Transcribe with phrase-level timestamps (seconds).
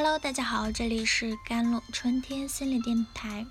[0.00, 3.44] Hello，大家好，这里是甘露春天心理电台，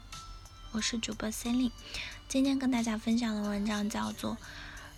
[0.71, 1.71] 我是主播 c e l i n e
[2.29, 4.31] 今天跟大家分享的文章叫做《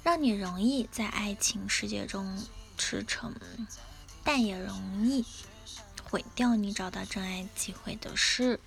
[0.03, 2.39] 让你容易在爱情世界中
[2.77, 3.33] 驰骋，
[4.23, 5.25] 但也容易
[6.03, 8.57] 毁掉你找到真爱机会的事》。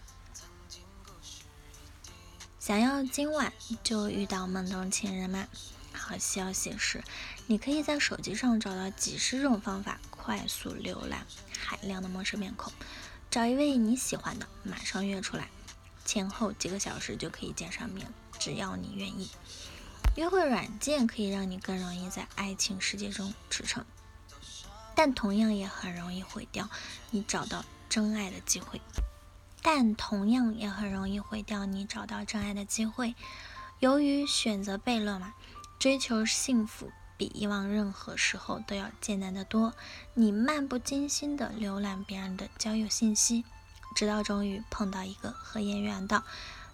[2.59, 3.53] 想要今晚
[3.85, 5.47] 就遇到梦中情人吗？
[5.93, 7.05] 好消息是，
[7.47, 11.27] 你可以在手机上找到几十种方法，快速浏览
[11.59, 12.73] 海量的陌生面孔，
[13.29, 15.49] 找一位你喜欢的，马上约出来，
[16.05, 18.07] 前后几个小时就可以见上面，
[18.39, 19.29] 只要你愿意。
[20.15, 23.83] 约会软件可以让你更容易在爱情世界中驰骋，
[24.95, 26.71] 但同样也很容易毁掉
[27.11, 28.81] 你找到真爱的机会。
[29.61, 33.17] 但同样也很容易毁掉你找到真爱的机会。
[33.81, 35.35] 由于选择悖论嘛，
[35.81, 39.75] 追求幸福比以往任何时候都要艰难得多。
[40.15, 43.45] 你漫不经心地浏览别人的交友信息，
[43.95, 46.25] 直到终于碰到一个和颜悦的，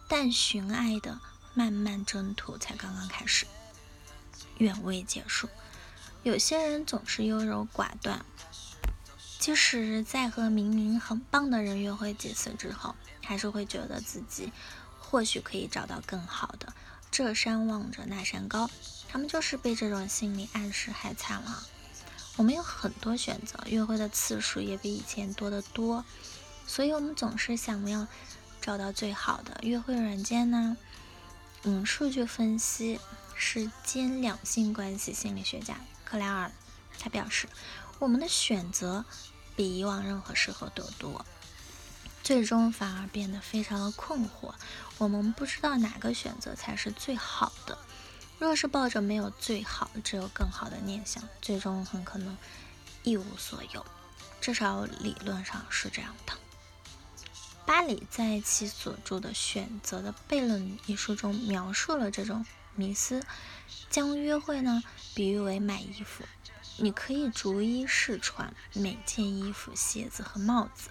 [0.09, 1.21] 但寻爱的
[1.55, 3.47] 漫漫征途才刚刚开始，
[4.59, 5.49] 远未结束。
[6.23, 8.25] 有些人总是优柔寡断。
[9.39, 14.53] 即使在和明明很棒的人约会几次之后，还是会觉得自己
[14.99, 16.73] 或许可以找到更好的。
[17.11, 18.71] 这山望着那山高，
[19.09, 21.63] 他们就是被这种心理暗示害惨了。
[22.37, 26.05] 我们有很多选择，约会的次数也比以前多得多，
[26.67, 28.07] 所以我们总是想要
[28.61, 30.77] 找到最好的约会软件呢。
[31.65, 33.01] 嗯，数据分析
[33.35, 36.51] 是兼两性关系心理学家克莱尔，
[36.99, 37.49] 他表示。
[38.01, 39.05] 我们的选择
[39.57, 41.27] 比以往任何时候都多，
[42.29, 44.53] 最终反而变得非常的困惑。
[44.99, 47.79] 我们不知道哪个选择才是最好的。
[48.39, 52.37] 若是抱着没有最好，只有更好的念想，最终很可能
[53.03, 53.87] 一无所有。
[54.43, 56.35] 至少理论上是这样的。
[57.65, 62.45] 巴里在其所著的《选择的悖论》一书中描述了这种
[62.75, 63.25] 迷思，
[63.89, 64.83] 将约会呢
[65.15, 66.27] 比喻为买衣服。
[66.77, 70.91] 你可以逐一试穿每件衣服、鞋子和帽子，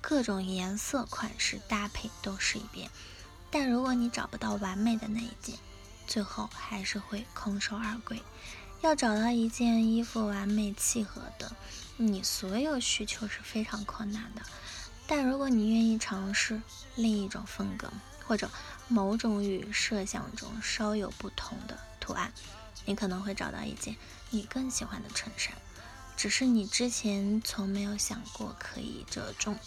[0.00, 2.90] 各种颜色、款式搭配都试一遍。
[3.50, 5.58] 但如果你找不到完美的那一件，
[6.06, 8.22] 最后还是会空手而归。
[8.80, 11.52] 要找到一件衣服完美契合的
[11.98, 14.42] 你所有需求是非常困难的。
[15.06, 16.62] 但如果你愿意尝试
[16.94, 17.92] 另一种风格，
[18.26, 18.50] 或者
[18.88, 22.32] 某种与设想中稍有不同的图案，
[22.86, 23.96] 你可能会找到一件
[24.30, 25.52] 你更喜欢的衬衫，
[26.16, 29.58] 只是你之前从没有想过可以折中。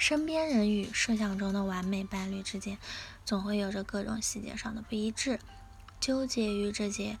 [0.00, 2.78] 身边人与设想中的完美伴侣之间，
[3.26, 5.38] 总会有着各种细节上的不一致。
[6.00, 7.18] 纠结于这些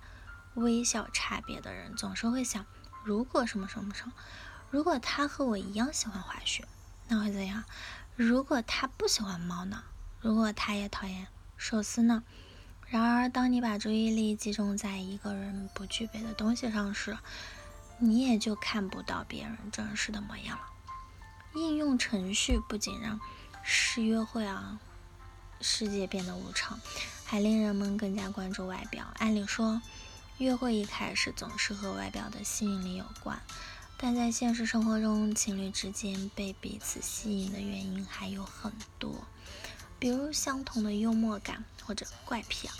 [0.54, 2.64] 微小差别的人，总是会想：
[3.04, 4.14] 如果什么什么什么，
[4.70, 6.66] 如果他和我一样喜欢滑雪，
[7.08, 7.64] 那会怎样？
[8.16, 9.84] 如果他不喜欢猫呢？
[10.22, 11.26] 如果他也讨厌
[11.58, 12.24] 寿司呢？
[12.86, 17.18] 然而，当你把注意力集中在一个人不具备的东西上时，
[17.98, 20.64] 你也就看不到别人真实的模样了。
[21.54, 23.20] 应用程序不仅让
[23.62, 24.78] 试约会啊
[25.60, 26.78] 世界变得无常，
[27.24, 29.12] 还令人们更加关注外表。
[29.18, 29.82] 按理说，
[30.38, 33.42] 约会一开始总是和外表的吸引力有关，
[33.98, 39.26] 但在现实生活中，情侣之间被彼此吸引的原因还有很多。
[39.98, 42.74] 比如相同的幽默感或者怪癖啊。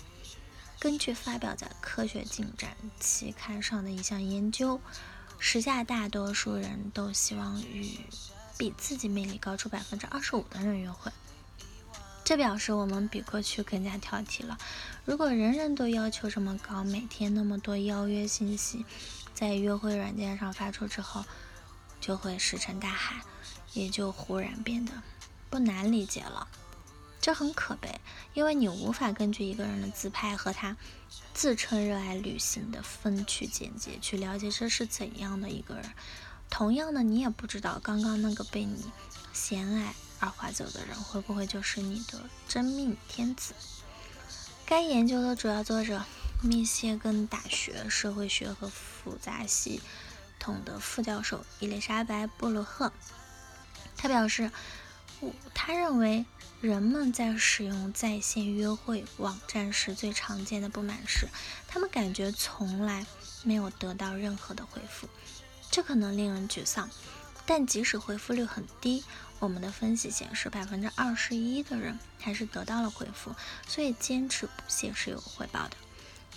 [0.79, 4.81] 根据发表在《科学进展》期刊上的一项研究，
[5.37, 7.99] 时下大多数人都希望与
[8.61, 11.11] 比自己魅力高出百分之二十五的人约会。
[12.23, 14.55] 这表示我们比过去更加挑剔了。
[15.03, 18.85] 如果人人都要求这么高，每天那么多邀约信息
[19.33, 21.25] 在约会软件上发出之后，
[21.99, 23.23] 就会石沉大海，
[23.73, 24.91] 也就忽然变得
[25.49, 26.47] 不难理解了。
[27.19, 27.99] 这很可悲，
[28.35, 30.77] 因为你无法根据一个人的自拍和他
[31.33, 35.85] 自称热爱旅行的分区简介去了解这是怎样的一个人。
[36.51, 38.85] 同样的，你也不知道刚刚那个被你
[39.33, 43.55] 嫌爱而划走的人会不会就是你的真命天子。
[44.65, 46.03] 该研究的主要作者，
[46.43, 49.81] 密歇根大学社会学和复杂系
[50.37, 52.93] 统的副教授伊丽莎白·布鲁赫，
[53.97, 54.51] 他表示，
[55.55, 56.25] 他认为。
[56.61, 61.27] 人们在使用在线约会网站时，最常见的不满是，
[61.67, 63.03] 他们感觉从来
[63.41, 65.09] 没有得到任何的回复，
[65.71, 66.89] 这可能令人沮丧。
[67.43, 69.03] 但即使回复率很低，
[69.39, 73.33] 我们的分析显示，百分之二十一的人还是得到了回复，
[73.67, 75.75] 所以坚持不懈是有回报的。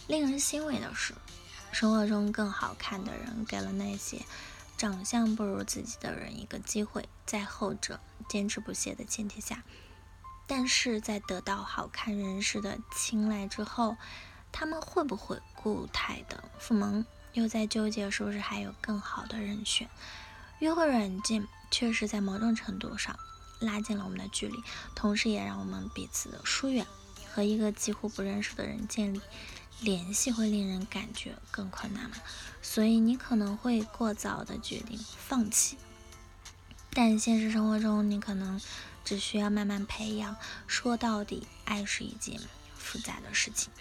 [0.07, 1.15] 令人欣慰的是，
[1.73, 4.23] 生活中更好看的人给了那些
[4.79, 9.63] 长相不如自己的人一个机会，在后者坚持不懈的前提下。
[10.47, 13.97] 但是在得到好看人士的青睐之后，
[14.51, 17.05] 他们会不会固态的复萌？
[17.35, 19.89] 又在纠结是不是还有更好的人选？
[20.61, 23.19] 约会软件确实在某种程度上
[23.59, 24.57] 拉近了我们的距离，
[24.95, 26.87] 同时也让我们彼此的疏远。
[27.33, 29.21] 和一个几乎不认识的人建立
[29.81, 32.17] 联系会令人感觉更困难嘛？
[32.63, 35.77] 所以你可能会过早的决定放弃。
[36.91, 38.61] 但现实生活中，你可能
[39.05, 40.37] 只需要慢慢培养。
[40.69, 42.41] 说到底，爱是一件
[42.77, 43.73] 复杂的事情。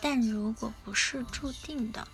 [0.00, 2.08] 但如果不是注定的，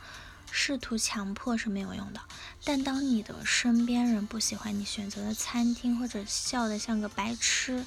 [0.57, 2.21] 试图强迫是没有用的。
[2.63, 7.85] 但当你的身边人不喜欢你选择的餐厅，或者笑得像个白痴，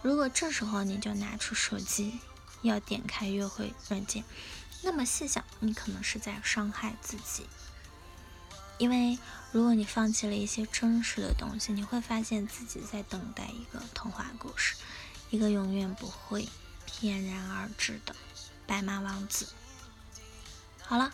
[0.00, 2.20] 如果这时候你就拿出手机
[2.62, 4.22] 要点开约会软件，
[4.82, 7.48] 那么细想，你可能是在伤害自己。
[8.78, 9.18] 因为
[9.50, 14.76] 如果你放弃了一些真实的东西，你会发现自己在等待一个童话故事，
[15.30, 16.48] 一个永远不会
[16.86, 18.14] 翩然而至的
[18.68, 19.48] 白马王子。
[20.80, 21.12] 好了，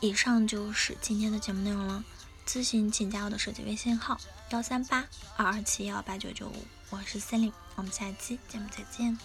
[0.00, 2.02] 以上就是今天的节目内容了。
[2.46, 4.18] 咨询请加我的手机微信号：
[4.50, 5.06] 幺三八
[5.36, 9.18] 二二七幺八九九五，我是 Celine，我们下期节目再见。